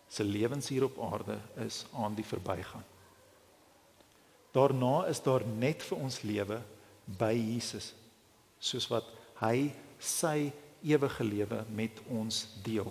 [0.09, 2.85] se lewens hier op aarde is aan die verbygaan.
[4.55, 6.61] Daarna is daar net vir ons lewe
[7.05, 7.91] by Jesus
[8.63, 9.09] soos wat
[9.43, 10.53] hy sy
[10.85, 12.89] ewige lewe met ons deel.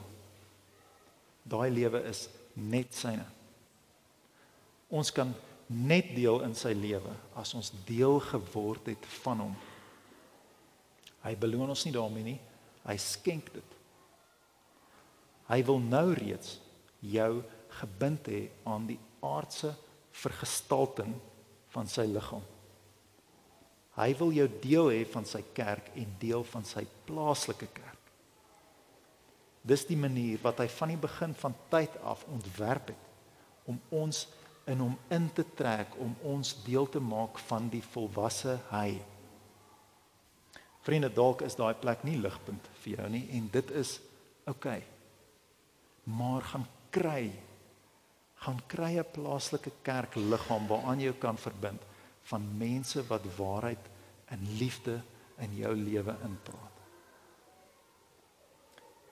[1.43, 3.25] Daai lewe is net syne.
[4.93, 5.31] Ons kan
[5.67, 9.55] net deel in sy lewe as ons deel geword het van hom.
[11.23, 12.39] Hy beloon ons nie daarmee nie.
[12.83, 13.79] Hy skenk dit.
[15.49, 16.57] Hy wil nou reeds
[17.03, 17.43] jou
[17.79, 19.73] gebind hê aan die aardse
[20.13, 21.15] vergestalting
[21.73, 22.43] van sy liggaam.
[23.97, 27.99] Hy wil jou deel hê van sy kerk en deel van sy plaaslike kerk.
[29.63, 34.25] Dis die manier wat hy van die begin van tyd af ontwerp het om ons
[34.67, 38.97] in hom in te trek om ons deel te maak van die volwasse hy.
[40.83, 43.99] Vriende, dalk is daai plek nie ligpunt vir jou nie en dit is
[44.43, 44.81] oukei.
[44.81, 44.92] Okay.
[46.03, 47.31] Maar gaan kry
[48.43, 51.81] gaan kry 'n plaaslike kerk liggaam waaraan jy kan verbind
[52.21, 53.89] van mense wat waarheid
[54.25, 55.01] en liefde
[55.37, 56.75] in jou lewe inpraat.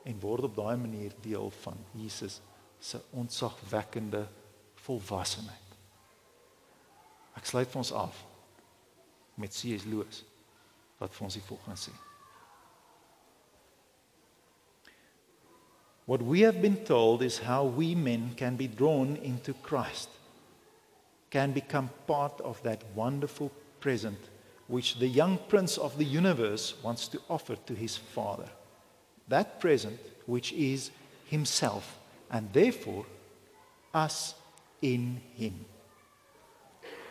[0.03, 2.41] En word op daai manier deel van Jesus
[2.79, 4.27] se ontzagwekkende
[4.73, 5.69] volwassenheid.
[7.33, 8.25] Ek sluit vir ons af
[9.33, 9.85] met C.S.
[9.85, 10.25] Lewis
[10.97, 12.10] wat vir ons die volgende sê.
[16.05, 20.09] What we have been told is how we men can be drawn into Christ,
[21.29, 24.19] can become part of that wonderful present
[24.67, 28.49] which the young prince of the universe wants to offer to his father.
[29.27, 30.91] That present which is
[31.25, 31.99] himself,
[32.29, 33.05] and therefore
[33.93, 34.33] us
[34.81, 35.65] in him.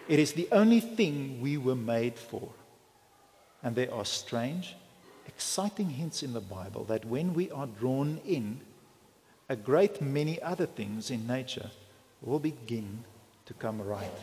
[0.09, 2.49] It is the only thing we were made for.
[3.63, 4.75] And there are strange,
[5.27, 8.61] exciting hints in the Bible that when we are drawn in,
[9.51, 11.69] a great many other things in nature
[12.23, 13.03] will begin
[13.47, 14.19] to come right.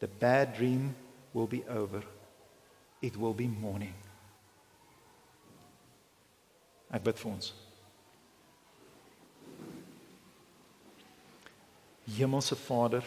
[0.00, 0.94] The bad dream
[1.34, 2.02] will be over.
[3.02, 3.92] It will be morning.
[6.94, 7.52] Ek bid vir ons.
[12.16, 13.04] Hemelse Vader,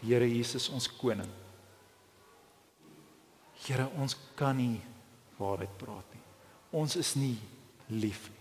[0.00, 1.28] Here Jesus ons koning.
[3.60, 4.80] Here, ons kan nie
[5.36, 6.22] waarheid praat nie.
[6.80, 7.36] Ons is nie
[7.92, 8.39] lief nie.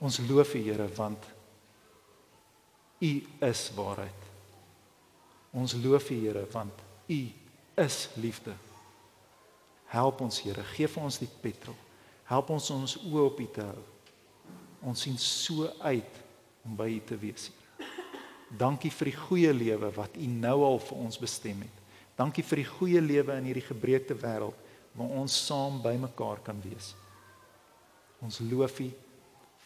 [0.00, 1.28] Ons loof U Here want
[3.00, 3.12] U
[3.48, 4.26] is waarheid.
[5.52, 7.20] Ons loof U Here want U
[7.84, 8.54] is liefde.
[9.92, 11.76] Help ons Here, gee vir ons die petrol.
[12.30, 13.86] Help ons om ons oë op U te hou.
[14.90, 16.20] Ons sien so uit
[16.64, 17.60] om by U te wees, Here.
[18.50, 21.76] Dankie vir die goeie lewe wat U nou al vir ons bestem het.
[22.18, 24.56] Dankie vir die goeie lewe in hierdie gebreekte wêreld
[24.98, 26.90] waar ons saam bymekaar kan wees.
[28.20, 28.88] Ons loof U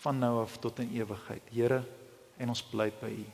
[0.05, 1.81] van nou af tot in ewigheid, Here,
[2.37, 3.27] en ons bly by U.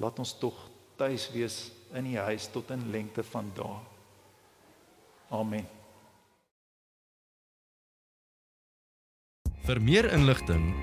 [0.00, 0.56] Laat ons tog
[0.96, 1.56] tuis wees
[1.92, 3.76] in U huis tot in lengte van dae.
[5.32, 5.66] Amen.
[9.62, 10.74] Vir meer inligting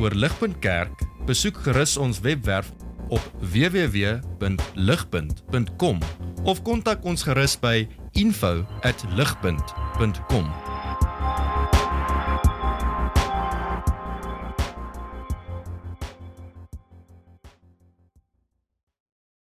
[0.00, 2.72] oor Ligpunt Kerk, besoek gerus ons webwerf
[3.12, 3.20] op
[3.52, 6.00] www.ligpunt.com
[6.48, 7.84] of kontak ons gerus by
[8.16, 10.71] info@ligpunt.com